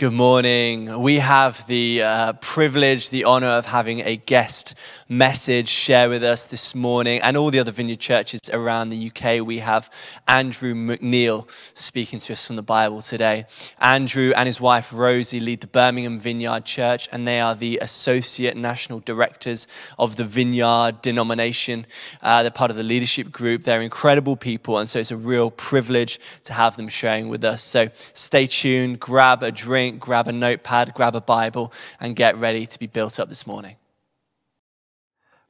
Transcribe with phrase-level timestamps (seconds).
[0.00, 1.02] Good morning.
[1.02, 4.74] We have the uh, privilege, the honor of having a guest
[5.10, 9.46] message share with us this morning and all the other vineyard churches around the UK.
[9.46, 9.90] We have
[10.26, 13.44] Andrew McNeil speaking to us from the Bible today.
[13.78, 18.56] Andrew and his wife Rosie lead the Birmingham Vineyard Church and they are the associate
[18.56, 21.84] national directors of the Vineyard denomination.
[22.22, 23.64] Uh, they're part of the leadership group.
[23.64, 27.62] They're incredible people and so it's a real privilege to have them sharing with us.
[27.62, 32.66] So stay tuned, grab a drink grab a notepad, grab a Bible, and get ready
[32.66, 33.76] to be built up this morning.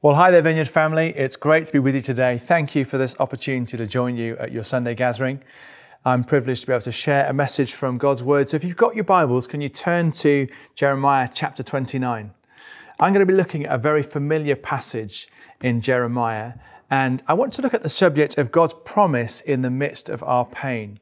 [0.01, 1.09] Well, hi there, Vineyard family.
[1.15, 2.39] It's great to be with you today.
[2.39, 5.43] Thank you for this opportunity to join you at your Sunday gathering.
[6.03, 8.49] I'm privileged to be able to share a message from God's Word.
[8.49, 12.33] So if you've got your Bibles, can you turn to Jeremiah chapter 29?
[12.99, 15.27] I'm going to be looking at a very familiar passage
[15.61, 16.53] in Jeremiah,
[16.89, 20.23] and I want to look at the subject of God's promise in the midst of
[20.23, 20.99] our pain.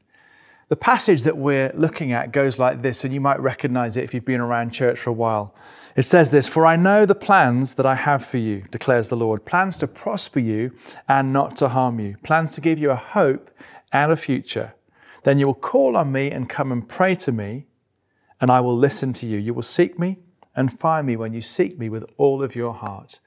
[0.70, 4.14] The passage that we're looking at goes like this, and you might recognize it if
[4.14, 5.52] you've been around church for a while.
[5.96, 9.16] It says this For I know the plans that I have for you, declares the
[9.16, 10.70] Lord plans to prosper you
[11.08, 13.50] and not to harm you, plans to give you a hope
[13.90, 14.74] and a future.
[15.24, 17.66] Then you will call on me and come and pray to me,
[18.40, 19.38] and I will listen to you.
[19.38, 20.18] You will seek me
[20.54, 23.18] and find me when you seek me with all of your heart.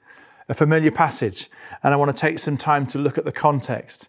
[0.48, 1.50] A familiar passage,
[1.82, 4.08] and I want to take some time to look at the context.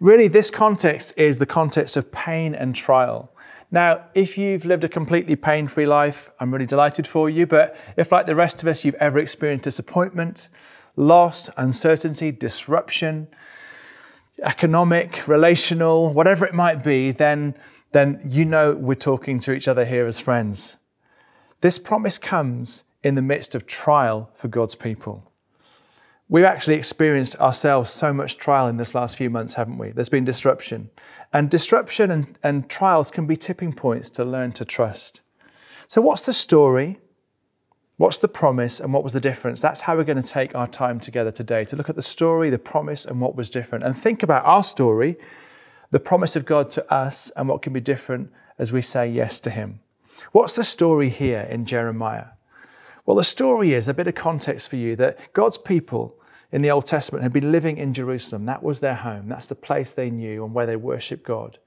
[0.00, 3.30] Really, this context is the context of pain and trial.
[3.70, 7.46] Now, if you've lived a completely pain free life, I'm really delighted for you.
[7.46, 10.48] But if, like the rest of us, you've ever experienced disappointment,
[10.96, 13.28] loss, uncertainty, disruption,
[14.42, 17.54] economic, relational, whatever it might be, then,
[17.92, 20.76] then you know we're talking to each other here as friends.
[21.60, 25.30] This promise comes in the midst of trial for God's people.
[26.28, 29.90] We've actually experienced ourselves so much trial in this last few months, haven't we?
[29.90, 30.90] There's been disruption.
[31.32, 35.20] And disruption and, and trials can be tipping points to learn to trust.
[35.86, 36.98] So, what's the story?
[37.96, 39.60] What's the promise and what was the difference?
[39.60, 42.50] That's how we're going to take our time together today to look at the story,
[42.50, 43.84] the promise, and what was different.
[43.84, 45.16] And think about our story,
[45.90, 49.38] the promise of God to us, and what can be different as we say yes
[49.40, 49.78] to Him.
[50.32, 52.28] What's the story here in Jeremiah?
[53.06, 56.16] Well, the story is a bit of context for you that God's people
[56.50, 58.46] in the Old Testament had been living in Jerusalem.
[58.46, 61.58] That was their home, that's the place they knew and where they worshiped God.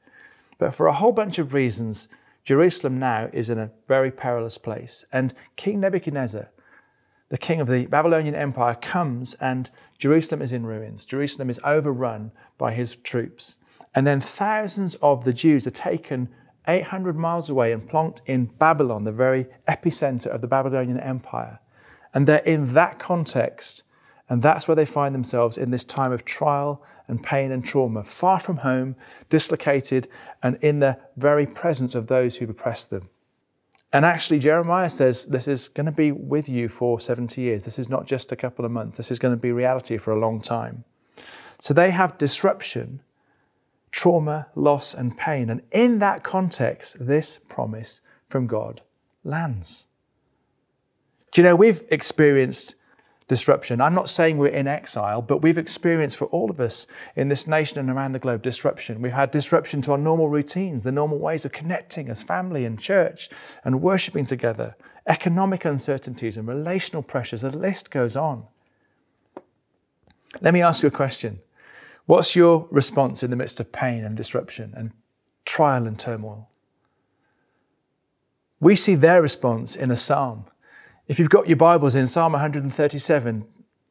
[0.57, 2.07] But for a whole bunch of reasons,
[2.43, 5.05] Jerusalem now is in a very perilous place.
[5.11, 6.49] And King Nebuchadnezzar,
[7.29, 11.05] the king of the Babylonian Empire, comes and Jerusalem is in ruins.
[11.05, 13.57] Jerusalem is overrun by his troops.
[13.93, 16.29] And then thousands of the Jews are taken
[16.67, 21.59] 800 miles away and plonked in Babylon, the very epicenter of the Babylonian Empire.
[22.13, 23.83] And they're in that context,
[24.29, 28.03] and that's where they find themselves in this time of trial and pain and trauma,
[28.03, 28.95] far from home,
[29.29, 30.07] dislocated,
[30.44, 33.09] and in the very presence of those who've oppressed them.
[33.94, 37.63] And actually, Jeremiah says this is going to be with you for 70 years.
[37.63, 38.97] This is not just a couple of months.
[38.97, 40.83] This is going to be reality for a long time.
[41.59, 43.01] So they have disruption
[43.97, 45.49] trauma, loss, and pain.
[45.49, 48.81] And in that context, this promise from God
[49.23, 49.87] lands.
[51.31, 52.75] Do you know, we've experienced
[53.27, 53.81] disruption.
[53.81, 56.85] I'm not saying we're in exile, but we've experienced for all of us
[57.15, 59.01] in this nation and around the globe disruption.
[59.01, 62.79] We've had disruption to our normal routines, the normal ways of connecting as family and
[62.79, 63.29] church
[63.65, 64.75] and worshiping together,
[65.07, 67.41] economic uncertainties and relational pressures.
[67.41, 68.43] The list goes on.
[70.39, 71.39] Let me ask you a question.
[72.07, 74.91] What's your response in the midst of pain and disruption and
[75.45, 76.50] trial and turmoil?
[78.62, 80.45] We see their response in a psalm.
[81.07, 83.45] If you've got your Bibles in Psalm 137,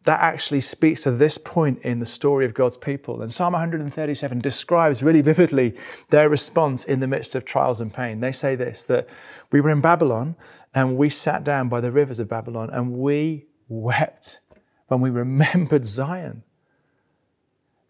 [0.04, 3.21] that actually speaks to this point in the story of God's people.
[3.21, 5.77] And Psalm 137 describes really vividly
[6.09, 8.21] their response in the midst of trials and pain.
[8.21, 9.09] They say this that
[9.53, 10.37] we were in Babylon
[10.75, 14.41] and we sat down by the rivers of Babylon and we wept
[14.88, 16.44] when we remembered Zion.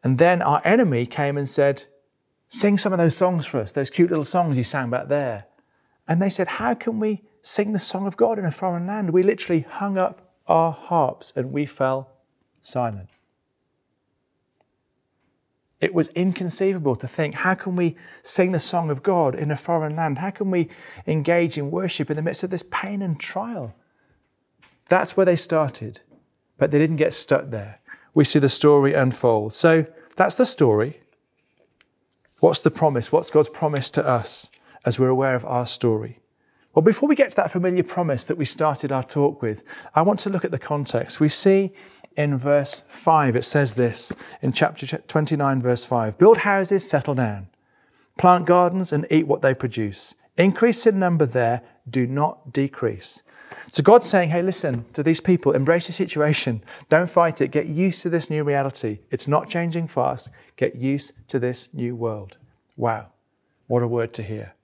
[0.02, 1.84] And then our enemy came and said,
[2.48, 5.46] Sing some of those songs for us, those cute little songs you sang back there.
[6.06, 9.10] And they said, How can we sing the song of God in a foreign land?
[9.10, 12.10] We literally hung up our harps and we fell
[12.60, 13.08] silent.
[15.80, 19.56] It was inconceivable to think, how can we sing the song of God in a
[19.56, 20.18] foreign land?
[20.18, 20.70] How can we
[21.06, 23.74] engage in worship in the midst of this pain and trial?
[24.88, 26.00] That's where they started,
[26.56, 27.80] but they didn't get stuck there.
[28.16, 29.52] We see the story unfold.
[29.52, 29.84] So
[30.16, 31.00] that's the story.
[32.40, 33.12] What's the promise?
[33.12, 34.50] What's God's promise to us
[34.86, 36.20] as we're aware of our story?
[36.74, 39.62] Well, before we get to that familiar promise that we started our talk with,
[39.94, 41.20] I want to look at the context.
[41.20, 41.74] We see
[42.16, 47.48] in verse 5, it says this in chapter 29, verse 5 Build houses, settle down,
[48.16, 50.14] plant gardens, and eat what they produce.
[50.38, 53.22] Increase in number there, do not decrease.
[53.70, 57.66] So God's saying, hey, listen to these people, embrace the situation, don't fight it, get
[57.66, 59.00] used to this new reality.
[59.10, 62.36] It's not changing fast, get used to this new world.
[62.76, 63.08] Wow,
[63.66, 64.54] what a word to hear.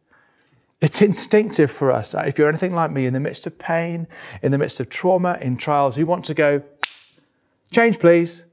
[0.81, 2.15] It's instinctive for us.
[2.15, 4.07] If you're anything like me, in the midst of pain,
[4.43, 6.63] in the midst of trauma, in trials, we want to go,
[7.71, 8.45] change, please.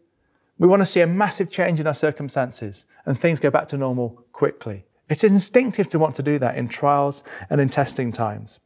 [0.60, 3.78] We want to see a massive change in our circumstances and things go back to
[3.78, 4.86] normal quickly.
[5.10, 8.60] It's instinctive to want to do that in trials and in testing times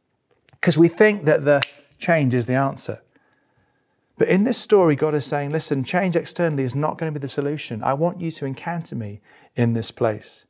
[0.64, 1.60] because we think that the
[1.98, 3.02] change is the answer.
[4.16, 7.20] But in this story, God is saying, listen, change externally is not going to be
[7.20, 7.82] the solution.
[7.82, 9.20] I want you to encounter me
[9.56, 10.46] in this place.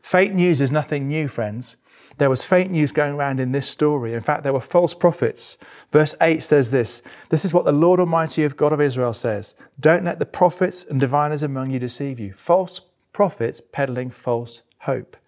[0.00, 1.76] Fake news is nothing new, friends.
[2.16, 4.14] There was fake news going around in this story.
[4.14, 5.58] In fact, there were false prophets.
[5.92, 9.54] Verse 8 says this This is what the Lord Almighty of God of Israel says
[9.78, 12.32] Don't let the prophets and diviners among you deceive you.
[12.32, 12.80] False
[13.12, 15.18] prophets peddling false hope.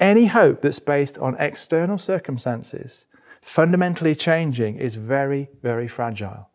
[0.00, 3.06] Any hope that's based on external circumstances,
[3.42, 6.50] fundamentally changing, is very, very fragile.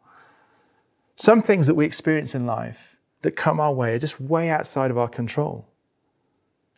[1.15, 4.91] Some things that we experience in life that come our way are just way outside
[4.91, 5.67] of our control.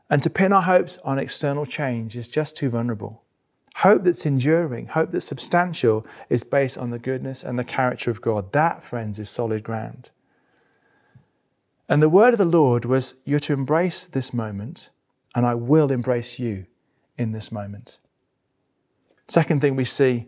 [0.10, 3.24] And to pin our hopes on external change is just too vulnerable.
[3.78, 8.22] Hope that's enduring, hope that's substantial, is based on the goodness and the character of
[8.22, 8.52] God.
[8.54, 10.12] That, friends, is solid ground.
[11.90, 14.90] And the word of the Lord was, You're to embrace this moment,
[15.36, 16.66] and I will embrace you
[17.18, 18.00] in this moment.
[19.28, 20.28] Second thing we see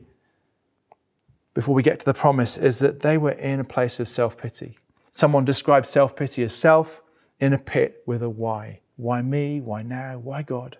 [1.53, 4.37] before we get to the promise is that they were in a place of self
[4.37, 4.77] pity.
[5.09, 7.01] Someone described self pity as self
[7.39, 8.81] in a pit with a why.
[8.97, 9.61] Why me?
[9.61, 10.19] Why now?
[10.19, 10.77] Why God?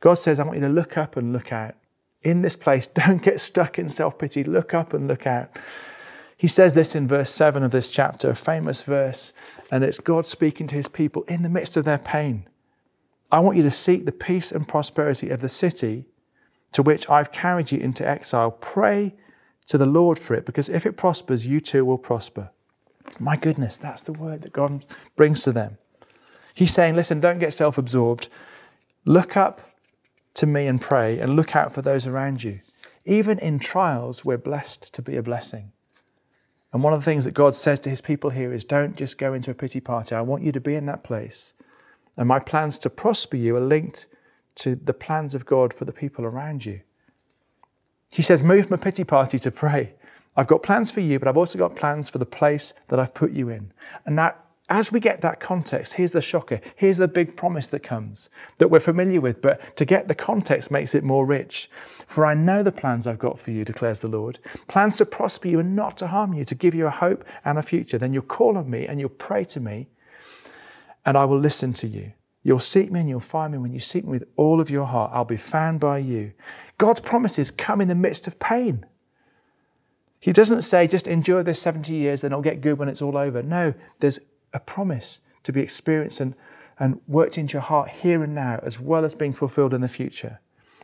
[0.00, 1.74] God says, I want you to look up and look out.
[2.22, 4.44] In this place, don't get stuck in self pity.
[4.44, 5.50] Look up and look out.
[6.36, 9.32] He says this in verse 7 of this chapter, a famous verse,
[9.70, 12.46] and it's God speaking to his people in the midst of their pain.
[13.34, 16.06] I want you to seek the peace and prosperity of the city
[16.70, 18.52] to which I've carried you into exile.
[18.52, 19.16] Pray
[19.66, 22.52] to the Lord for it, because if it prospers, you too will prosper.
[23.18, 24.86] My goodness, that's the word that God
[25.16, 25.78] brings to them.
[26.54, 28.28] He's saying, listen, don't get self absorbed.
[29.04, 29.62] Look up
[30.34, 32.60] to me and pray and look out for those around you.
[33.04, 35.72] Even in trials, we're blessed to be a blessing.
[36.72, 39.18] And one of the things that God says to his people here is don't just
[39.18, 40.14] go into a pity party.
[40.14, 41.54] I want you to be in that place.
[42.16, 44.06] And my plans to prosper you are linked
[44.56, 46.80] to the plans of God for the people around you.
[48.12, 49.94] He says, move from a pity party to pray.
[50.36, 53.14] I've got plans for you, but I've also got plans for the place that I've
[53.14, 53.72] put you in.
[54.06, 54.34] And now,
[54.68, 56.60] as we get that context, here's the shocker.
[56.74, 60.70] Here's the big promise that comes that we're familiar with, but to get the context
[60.70, 61.68] makes it more rich.
[62.06, 65.48] For I know the plans I've got for you, declares the Lord plans to prosper
[65.48, 67.98] you and not to harm you, to give you a hope and a future.
[67.98, 69.88] Then you'll call on me and you'll pray to me,
[71.04, 72.12] and I will listen to you.
[72.42, 74.84] You'll seek me and you'll find me when you seek me with all of your
[74.84, 75.10] heart.
[75.14, 76.32] I'll be found by you.
[76.76, 78.84] God's promises come in the midst of pain.
[80.20, 83.16] He doesn't say just endure this 70 years, then it'll get good when it's all
[83.16, 83.42] over.
[83.42, 84.18] No, there's
[84.52, 86.34] a promise to be experienced and,
[86.78, 89.88] and worked into your heart here and now, as well as being fulfilled in the
[89.88, 90.40] future.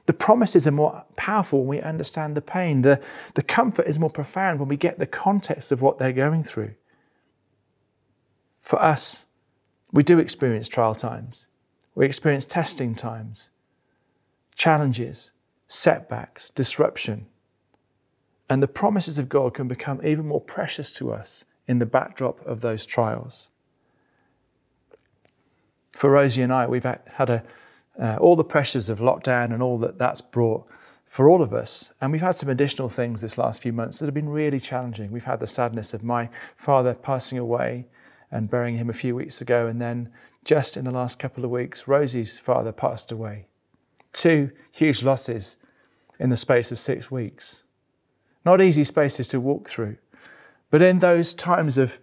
[0.07, 2.83] The promises are more powerful when we understand the pain.
[2.83, 3.01] The,
[3.35, 6.75] the comfort is more profound when we get the context of what they're going through.
[8.61, 9.27] For us,
[9.93, 11.47] we do experience trial times,
[11.95, 13.51] we experience testing times,
[14.55, 15.33] challenges,
[15.69, 17.27] setbacks, disruption.
[18.49, 22.45] And the promises of God can become even more precious to us in the backdrop
[22.45, 23.49] of those trials
[26.01, 27.43] for Rosie and I, we've had a,
[28.01, 30.67] uh, all the pressures of lockdown and all that that's brought
[31.07, 31.91] for all of us.
[32.01, 35.11] And we've had some additional things this last few months that have been really challenging.
[35.11, 37.87] We've had the sadness of my father passing away
[38.31, 39.67] and burying him a few weeks ago.
[39.67, 40.11] And then
[40.45, 43.47] just in the last couple of weeks, Rosie's father passed away.
[44.13, 45.57] Two huge losses
[46.19, 47.63] in the space of six weeks.
[48.45, 49.97] Not easy spaces to walk through.
[50.71, 51.99] But in those times of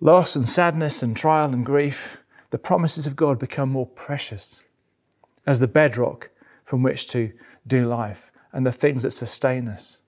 [0.00, 2.18] loss and sadness and trial and grief,
[2.50, 4.62] the promises of God become more precious
[5.46, 6.30] as the bedrock
[6.64, 7.32] from which to
[7.66, 9.98] do life and the things that sustain us.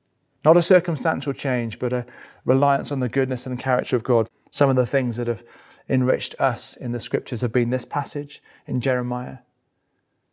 [0.44, 2.04] Not a circumstantial change, but a
[2.44, 4.28] reliance on the goodness and character of God.
[4.54, 5.42] Some of the things that have
[5.88, 9.38] enriched us in the scriptures have been this passage in Jeremiah,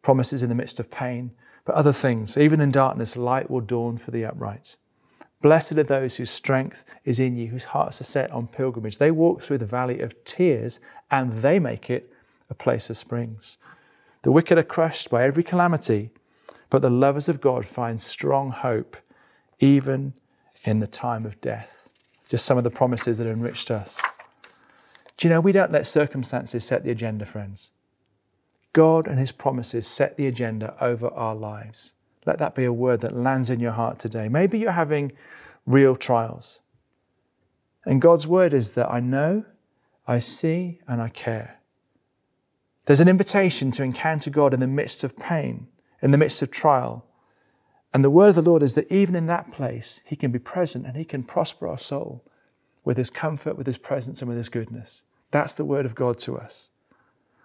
[0.04, 1.32] promises in the midst of pain,
[1.66, 2.38] but other things.
[2.38, 4.78] Even in darkness, light will dawn for the upright.
[5.42, 9.00] Blessed are those whose strength is in you, whose hearts are set on pilgrimage.
[9.00, 12.13] They walk through the valley of tears and they make it
[12.48, 13.58] a place of springs.
[14.22, 16.12] The wicked are crushed by every calamity,
[16.70, 18.98] but the lovers of God find strong hope
[19.60, 20.13] even
[20.63, 21.81] in the time of death.
[22.32, 24.02] Just some of the promises that enriched us.
[25.18, 27.74] Do you know, we don't let circumstances set the agenda, friends.
[28.72, 31.94] God and His promises set the agenda over our lives.
[32.26, 34.30] Let that be a word that lands in your heart today.
[34.30, 35.12] Maybe you're having
[35.66, 36.62] real trials.
[37.84, 39.44] And God's word is that I know,
[40.08, 41.60] I see, and I care.
[42.86, 45.68] There's an invitation to encounter God in the midst of pain,
[46.02, 47.06] in the midst of trial.
[47.93, 50.39] And the word of the Lord is that even in that place, He can be
[50.39, 52.24] present and He can prosper our soul
[52.83, 55.03] with His comfort, with His presence, and with His goodness.
[55.31, 56.69] That's the word of God to us.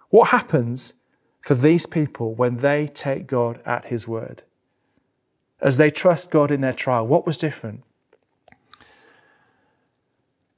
[0.09, 0.93] What happens
[1.41, 4.43] for these people when they take God at His word?
[5.59, 7.83] As they trust God in their trial, what was different?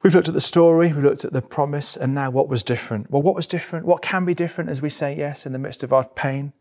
[0.01, 3.11] We've looked at the story, we've looked at the promise, and now what was different?
[3.11, 3.85] Well, what was different?
[3.85, 6.53] What can be different as we say yes in the midst of our pain?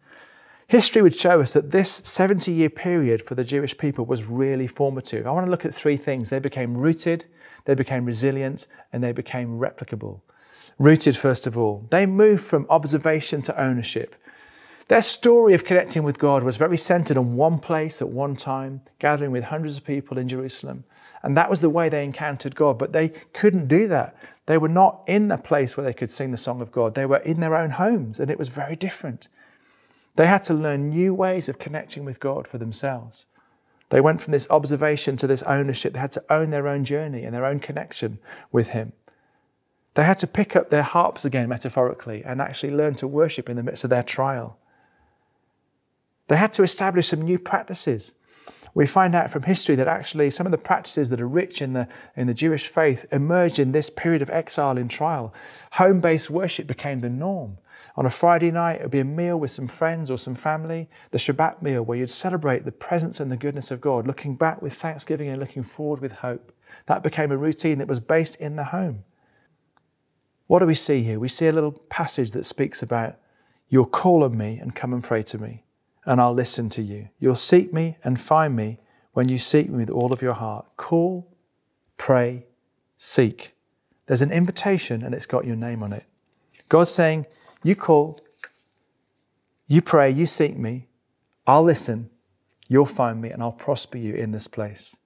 [0.69, 4.67] History would show us that this 70 year period for the Jewish people was really
[4.67, 5.27] formative.
[5.27, 6.29] I want to look at three things.
[6.29, 7.25] They became rooted,
[7.65, 10.21] they became resilient, and they became replicable.
[10.79, 11.87] Rooted, first of all.
[11.91, 14.15] They moved from observation to ownership.
[14.89, 18.83] Their story of connecting with God was very centered on one place at one time,
[18.99, 20.85] gathering with hundreds of people in Jerusalem.
[21.23, 22.79] And that was the way they encountered God.
[22.79, 24.17] But they couldn't do that.
[24.45, 26.95] They were not in a place where they could sing the song of God.
[26.95, 29.29] They were in their own homes, and it was very different.
[30.19, 33.27] They had to learn new ways of connecting with God for themselves.
[33.91, 35.93] They went from this observation to this ownership.
[35.93, 38.19] They had to own their own journey and their own connection
[38.51, 38.95] with Him.
[39.95, 43.57] They had to pick up their harps again, metaphorically, and actually learn to worship in
[43.57, 44.59] the midst of their trial.
[46.27, 48.11] They had to establish some new practices
[48.75, 51.73] we find out from history that actually some of the practices that are rich in
[51.73, 55.35] the, in the Jewish faith emerged in this period of exile and trial.
[55.73, 57.59] Home based worship became the norm.
[57.97, 60.88] On a Friday night, it would be a meal with some friends or some family,
[61.11, 64.62] the Shabbat meal, where you'd celebrate the presence and the goodness of God, looking back
[64.62, 66.52] with thanksgiving and looking forward with hope.
[66.87, 69.04] That became a routine that was based in the home.
[70.47, 71.18] What do we see here?
[71.18, 73.16] We see a little passage that speaks about,
[73.68, 75.64] You'll call on me and come and pray to me
[76.08, 77.11] and I'll listen to you.
[77.20, 78.78] You'll seek me and find me
[79.12, 80.64] when you seek me with all of your heart.
[80.78, 81.28] Call,
[81.99, 82.47] pray,
[82.97, 83.52] seek.
[84.06, 86.04] There's an invitation and it's got your name on it.
[86.70, 87.26] God's saying,
[87.62, 88.21] You call,
[89.67, 90.88] you pray, you seek me,
[91.47, 92.11] I'll listen,
[92.69, 94.97] you'll find me, and I'll prosper you in this place.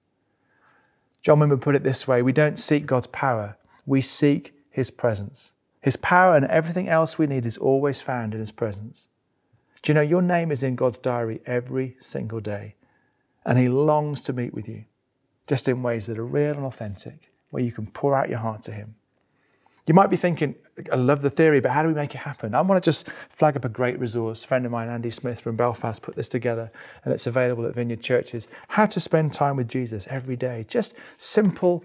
[1.21, 5.51] John Wimber put it this way we don't seek God's power, we seek his presence.
[5.81, 9.09] His power and everything else we need is always found in his presence.
[9.83, 12.75] Do you know your name is in God's diary every single day?
[13.45, 14.85] And He longs to meet with you,
[15.45, 18.61] just in ways that are real and authentic, where you can pour out your heart
[18.63, 18.95] to Him.
[19.85, 20.55] You might be thinking,
[20.91, 22.55] I love the theory, but how do we make it happen?
[22.55, 24.43] I want to just flag up a great resource.
[24.45, 26.71] A friend of mine, Andy Smith from Belfast, put this together,
[27.03, 28.47] and it's available at Vineyard Churches.
[28.69, 30.65] How to spend time with Jesus every day.
[30.69, 31.83] Just simple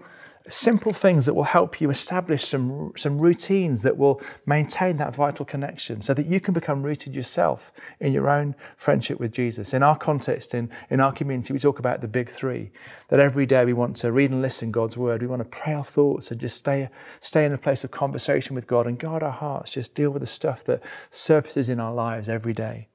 [0.49, 5.45] simple things that will help you establish some, some routines that will maintain that vital
[5.45, 9.73] connection so that you can become rooted yourself in your own friendship with Jesus.
[9.73, 12.71] In our context, in, in our community, we talk about the big three
[13.09, 15.21] that every day we want to read and listen God's word.
[15.21, 16.89] We want to pray our thoughts and just stay,
[17.21, 20.21] stay in a place of conversation with God and guard our hearts, just deal with
[20.21, 22.87] the stuff that surfaces in our lives every day.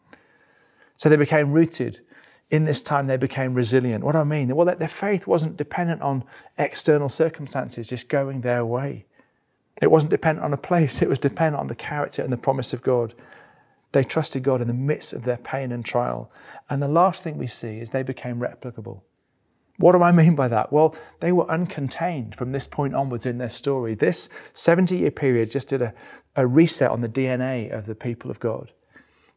[0.96, 2.00] So they became rooted
[2.54, 4.04] in this time they became resilient.
[4.04, 4.54] What do I mean?
[4.54, 6.22] Well, their faith wasn't dependent on
[6.56, 9.06] external circumstances just going their way.
[9.82, 12.72] It wasn't dependent on a place, it was dependent on the character and the promise
[12.72, 13.12] of God.
[13.90, 16.30] They trusted God in the midst of their pain and trial.
[16.70, 19.00] And the last thing we see is they became replicable.
[19.78, 20.72] What do I mean by that?
[20.72, 23.96] Well, they were uncontained from this point onwards in their story.
[23.96, 25.92] This 70 year period just did a,
[26.36, 28.70] a reset on the DNA of the people of God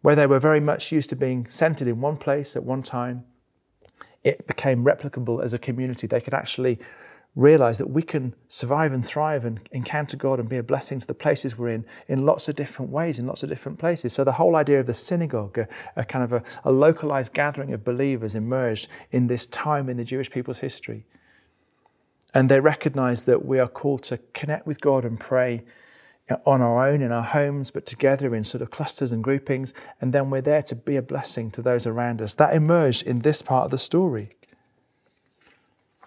[0.08, 3.26] where they were very much used to being centered in one place at one time,
[4.24, 6.08] it became replicable as a community.
[6.08, 6.80] They could actually
[7.36, 11.06] realize that we can survive and thrive and encounter God and be a blessing to
[11.06, 14.14] the places we're in in lots of different ways, in lots of different places.
[14.14, 17.74] So the whole idea of the synagogue, a, a kind of a, a localized gathering
[17.74, 21.06] of believers, emerged in this time in the Jewish people's history.
[22.34, 25.66] And they recognized that we are called to connect with God and pray
[26.46, 30.14] on our own in our homes, but together in sort of clusters and groupings, and
[30.14, 32.34] then we're there to be a blessing to those around us.
[32.34, 34.32] That emerged in this part of the story.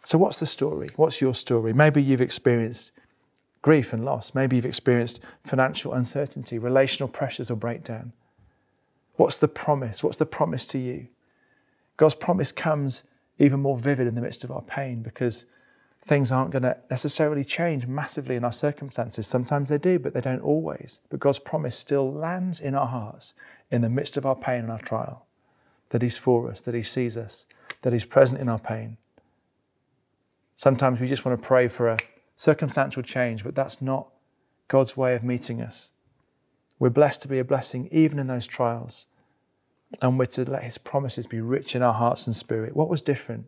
[0.04, 0.88] So, what's the story?
[0.96, 1.72] What's your story?
[1.72, 2.92] Maybe you've experienced
[3.62, 4.34] grief and loss.
[4.34, 8.12] Maybe you've experienced financial uncertainty, relational pressures, or breakdown.
[9.16, 10.02] What's the promise?
[10.02, 11.08] What's the promise to you?
[11.96, 13.02] God's promise comes
[13.38, 15.46] even more vivid in the midst of our pain because
[16.02, 19.26] things aren't going to necessarily change massively in our circumstances.
[19.26, 21.00] Sometimes they do, but they don't always.
[21.10, 23.34] But God's promise still lands in our hearts
[23.70, 25.26] in the midst of our pain and our trial
[25.90, 27.46] that He's for us, that He sees us,
[27.82, 28.96] that He's present in our pain.
[30.54, 31.98] Sometimes we just want to pray for a
[32.36, 34.08] circumstantial change, but that's not
[34.68, 35.92] God's way of meeting us.
[36.78, 39.06] We're blessed to be a blessing even in those trials.
[40.00, 42.76] and we're to let his promises be rich in our hearts and spirit.
[42.76, 43.46] What was different?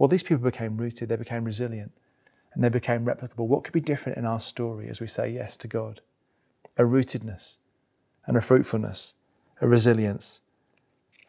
[0.00, 1.92] Well, these people became rooted, they became resilient,
[2.54, 3.46] and they became replicable.
[3.46, 6.00] What could be different in our story as we say yes to God?
[6.78, 7.58] A rootedness
[8.26, 9.14] and a fruitfulness,
[9.60, 10.40] a resilience,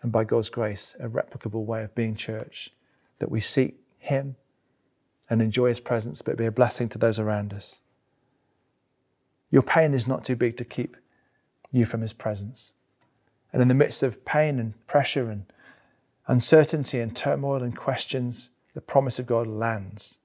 [0.02, 2.70] and by God's grace, a replicable way of being church
[3.20, 4.38] that we seek Him
[5.30, 7.82] and enjoy His presence, but be a blessing to those around us.
[9.50, 10.96] Your pain is not too big to keep
[11.74, 12.72] you from His presence.
[13.52, 15.44] And in the midst of pain and pressure and
[16.26, 20.20] uncertainty and turmoil and questions, the promise of God lands.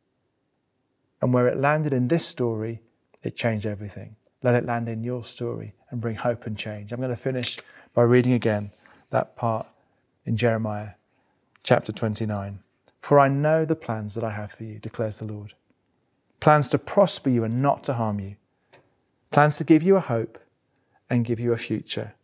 [1.21, 2.81] And where it landed in this story,
[3.23, 4.17] it changed everything.
[4.43, 6.93] Let it land in your story and bring hope and change.
[6.93, 7.59] I'm going to finish
[7.95, 8.71] by reading again
[9.11, 9.67] that part
[10.25, 10.91] in Jeremiah
[11.63, 12.61] chapter 29.
[12.99, 15.55] For I know the plans that I have for you, declares the Lord.
[16.41, 18.37] Plans to prosper you and not to harm you.
[19.31, 20.39] Plans to give you a hope
[21.09, 22.15] and give you a future.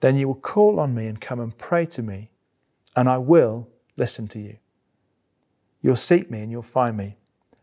[0.00, 2.30] Then you will call on me and come and pray to me,
[2.94, 4.58] and I will listen to you.
[5.82, 7.16] You'll seek me and you'll find me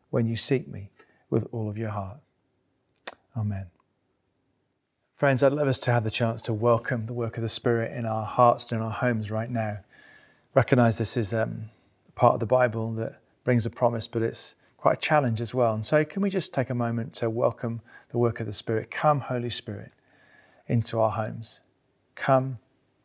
[0.10, 0.90] when you seek me
[1.30, 2.18] with all of your heart.
[3.36, 3.68] Amen.
[5.16, 7.92] Friends, I'd love us to have the chance to welcome the work of the Spirit
[7.92, 9.80] in our hearts and in our homes right now.
[10.54, 11.70] Recognize this is um,
[12.16, 15.74] part of the Bible that brings a promise, but it's quite a challenge as well.
[15.74, 18.92] And so, can we just take a moment to welcome the work of the Spirit?
[18.92, 19.92] Come, Holy Spirit,
[20.68, 21.60] into our homes
[22.16, 22.60] come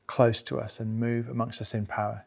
[0.07, 2.25] close to us and move amongst us in power.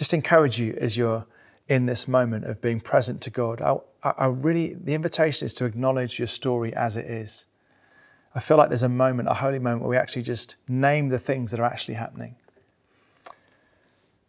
[0.00, 1.26] Just encourage you as you're
[1.68, 3.60] in this moment of being present to God.
[3.60, 7.48] I, I really, the invitation is to acknowledge your story as it is.
[8.34, 11.18] I feel like there's a moment, a holy moment, where we actually just name the
[11.18, 12.36] things that are actually happening.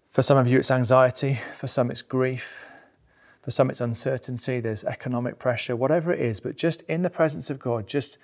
[0.10, 1.40] For some of you, it's anxiety.
[1.56, 2.66] For some, it's grief.
[3.42, 4.60] For some, it's uncertainty.
[4.60, 6.42] There's economic pressure, whatever it is.
[6.42, 8.18] But just in the presence of God, just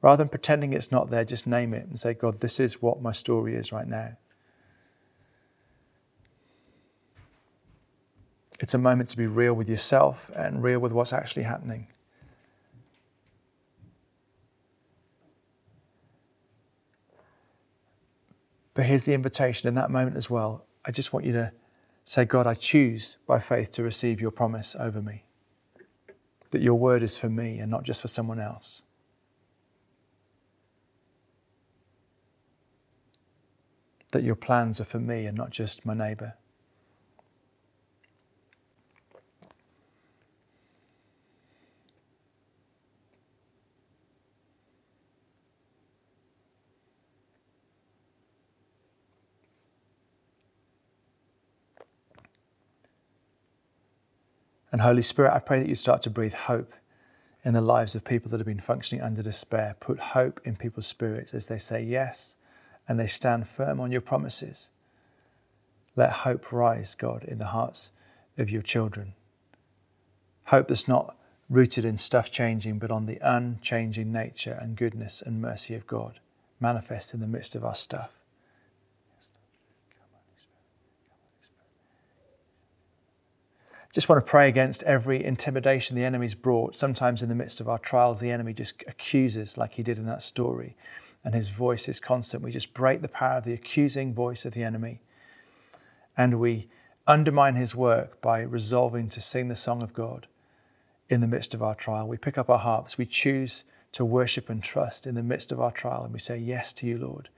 [0.00, 3.02] Rather than pretending it's not there, just name it and say, God, this is what
[3.02, 4.16] my story is right now.
[8.60, 11.86] It's a moment to be real with yourself and real with what's actually happening.
[18.74, 20.64] But here's the invitation in that moment as well.
[20.84, 21.52] I just want you to
[22.04, 25.24] say, God, I choose by faith to receive your promise over me.
[26.50, 28.82] That your word is for me and not just for someone else.
[34.12, 36.34] that your plans are for me and not just my neighbour.
[54.70, 56.72] And Holy Spirit, I pray that you start to breathe hope
[57.44, 59.76] in the lives of people that have been functioning under despair.
[59.80, 62.36] Put hope in people's spirits as they say yes
[62.86, 64.70] and they stand firm on your promises.
[65.96, 67.92] Let hope rise, God, in the hearts
[68.36, 69.14] of your children.
[70.44, 71.16] Hope that's not
[71.50, 76.20] rooted in stuff changing, but on the unchanging nature and goodness and mercy of God,
[76.60, 78.17] manifest in the midst of our stuff.
[83.98, 86.76] Just want to pray against every intimidation the enemy's brought.
[86.76, 90.06] Sometimes in the midst of our trials, the enemy just accuses, like he did in
[90.06, 90.76] that story
[91.24, 92.44] and his voice is constant.
[92.44, 95.00] We just break the power of the accusing voice of the enemy.
[96.16, 96.68] And we
[97.08, 100.28] undermine his work by resolving to sing the song of God
[101.08, 102.06] in the midst of our trial.
[102.06, 102.98] We pick up our harps.
[102.98, 106.04] We choose to worship and trust in the midst of our trial.
[106.04, 107.30] And we say, Yes to you, Lord.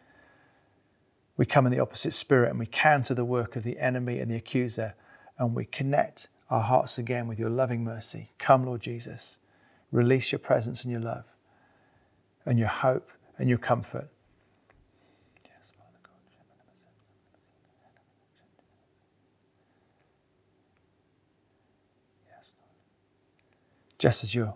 [1.38, 4.30] We come in the opposite spirit and we counter the work of the enemy and
[4.30, 4.92] the accuser.
[5.38, 8.30] And we connect our hearts again with your loving mercy.
[8.38, 9.38] Come, Lord Jesus.
[9.92, 11.24] Release your presence and your love
[12.44, 14.08] and your hope and your comfort.
[23.98, 24.54] Just as you're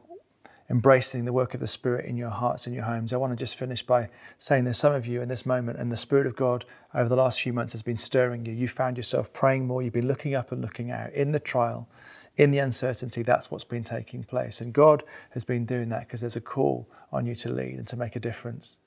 [0.71, 3.37] embracing the work of the Spirit in your hearts and your homes, I want to
[3.37, 6.37] just finish by saying there's some of you in this moment, and the Spirit of
[6.37, 8.53] God over the last few months has been stirring you.
[8.53, 11.89] You found yourself praying more, you've been looking up and looking out in the trial
[12.37, 14.61] in the uncertainty, that's what's been taking place.
[14.61, 17.87] And God has been doing that because there's a call on you to lead and
[17.89, 18.79] to make a difference.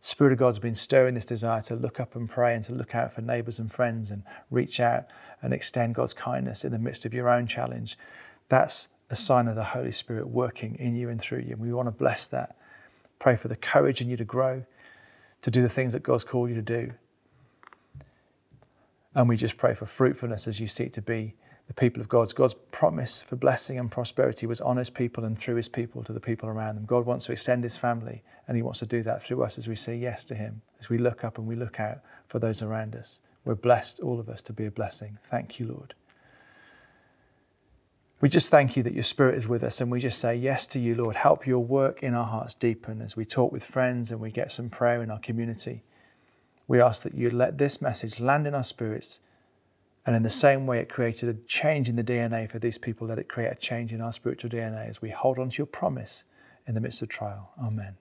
[0.00, 2.72] The Spirit of God's been stirring this desire to look up and pray and to
[2.72, 5.06] look out for neighbours and friends and reach out
[5.40, 7.96] and extend God's kindness in the midst of your own challenge.
[8.48, 11.52] That's a sign of the Holy Spirit working in you and through you.
[11.52, 12.56] And we want to bless that.
[13.18, 14.64] Pray for the courage in you to grow,
[15.42, 16.92] to do the things that God's called you to do.
[19.14, 21.34] And we just pray for fruitfulness as you seek to be
[21.68, 22.32] the people of God's.
[22.32, 26.12] God's promise for blessing and prosperity was on his people and through his people to
[26.12, 26.84] the people around them.
[26.84, 29.68] God wants to extend his family, and he wants to do that through us as
[29.68, 32.62] we say yes to him, as we look up and we look out for those
[32.62, 33.20] around us.
[33.44, 35.18] We're blessed, all of us, to be a blessing.
[35.24, 35.94] Thank you, Lord.
[38.20, 40.66] We just thank you that your Spirit is with us, and we just say yes
[40.68, 41.16] to you, Lord.
[41.16, 44.50] Help your work in our hearts deepen as we talk with friends and we get
[44.50, 45.82] some prayer in our community.
[46.66, 49.20] We ask that you let this message land in our spirits
[50.06, 53.08] and in the same way it created a change in the DNA for these people,
[53.08, 55.66] let it create a change in our spiritual DNA as we hold on to your
[55.66, 56.24] promise
[56.66, 57.50] in the midst of trial.
[57.60, 57.96] Amen.